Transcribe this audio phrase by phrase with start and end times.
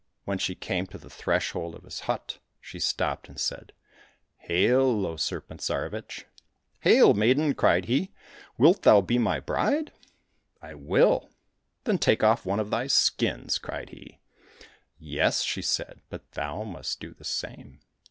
[0.25, 3.71] When she came to the threshold of his hut, she stopped and said,"
[4.49, 6.25] Hail, O Serpent Tsarevich!"—''
[6.79, 8.09] Hail, maiden!" cried he."
[8.59, 9.91] Wih thou be my bride?"—"
[10.69, 11.29] I will!"—"
[11.83, 14.17] Then take off one of thy skins!" cried he.
[14.97, 17.79] —"Yes," she said," but thou must do the same."